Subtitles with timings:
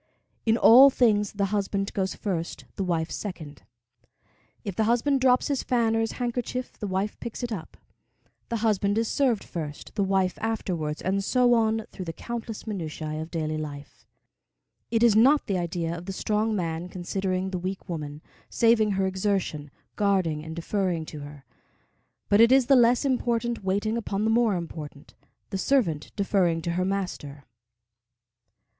[0.47, 3.61] In all things the husband goes first, the wife second.
[4.63, 7.77] If the husband drops his fan or his handkerchief the wife picks it up.
[8.49, 13.21] The husband is served first, the wife afterwards, and so on through the countless minutiæ
[13.21, 14.07] of daily life.
[14.89, 19.05] It is not the idea of the strong man considering the weak woman, saving her
[19.05, 21.45] exertion, guarding and deferring to her;
[22.27, 25.13] but it is the less important waiting upon the more important,
[25.51, 27.43] the servant deferring to her master.